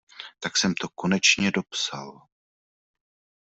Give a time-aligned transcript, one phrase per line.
[0.39, 2.27] Tak jsem to konečně dopsal.